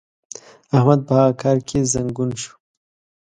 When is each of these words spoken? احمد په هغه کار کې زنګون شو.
احمد 0.77 0.99
په 1.07 1.13
هغه 1.21 1.31
کار 1.41 1.57
کې 1.67 1.79
زنګون 1.93 2.29
شو. 2.41 2.51